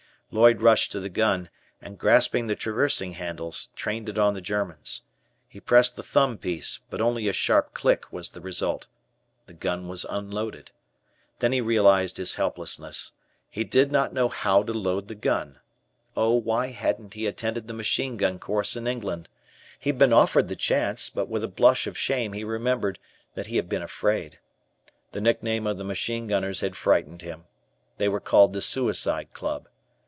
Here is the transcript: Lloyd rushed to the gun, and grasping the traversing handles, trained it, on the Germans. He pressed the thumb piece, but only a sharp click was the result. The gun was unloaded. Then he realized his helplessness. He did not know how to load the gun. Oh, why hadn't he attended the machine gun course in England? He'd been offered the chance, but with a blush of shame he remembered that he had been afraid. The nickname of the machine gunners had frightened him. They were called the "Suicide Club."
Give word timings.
Lloyd 0.33 0.61
rushed 0.61 0.93
to 0.93 1.01
the 1.01 1.09
gun, 1.09 1.49
and 1.81 1.99
grasping 1.99 2.47
the 2.47 2.55
traversing 2.55 3.11
handles, 3.15 3.67
trained 3.75 4.07
it, 4.07 4.17
on 4.17 4.33
the 4.33 4.39
Germans. 4.39 5.01
He 5.49 5.59
pressed 5.59 5.97
the 5.97 6.03
thumb 6.03 6.37
piece, 6.37 6.79
but 6.89 7.01
only 7.01 7.27
a 7.27 7.33
sharp 7.33 7.73
click 7.73 8.13
was 8.13 8.29
the 8.29 8.39
result. 8.39 8.87
The 9.47 9.53
gun 9.53 9.89
was 9.89 10.05
unloaded. 10.09 10.71
Then 11.39 11.51
he 11.51 11.59
realized 11.59 12.15
his 12.15 12.35
helplessness. 12.35 13.11
He 13.49 13.65
did 13.65 13.91
not 13.91 14.13
know 14.13 14.29
how 14.29 14.63
to 14.63 14.71
load 14.71 15.09
the 15.09 15.15
gun. 15.15 15.59
Oh, 16.15 16.35
why 16.35 16.67
hadn't 16.67 17.13
he 17.13 17.27
attended 17.27 17.67
the 17.67 17.73
machine 17.73 18.15
gun 18.15 18.39
course 18.39 18.77
in 18.77 18.87
England? 18.87 19.27
He'd 19.81 19.97
been 19.97 20.13
offered 20.13 20.47
the 20.47 20.55
chance, 20.55 21.09
but 21.09 21.27
with 21.27 21.43
a 21.43 21.49
blush 21.49 21.87
of 21.87 21.97
shame 21.97 22.31
he 22.31 22.45
remembered 22.45 22.99
that 23.33 23.47
he 23.47 23.57
had 23.57 23.67
been 23.67 23.83
afraid. 23.83 24.39
The 25.11 25.19
nickname 25.19 25.67
of 25.67 25.77
the 25.77 25.83
machine 25.83 26.27
gunners 26.27 26.61
had 26.61 26.77
frightened 26.77 27.21
him. 27.21 27.47
They 27.97 28.07
were 28.07 28.21
called 28.21 28.53
the 28.53 28.61
"Suicide 28.61 29.33
Club." 29.33 29.67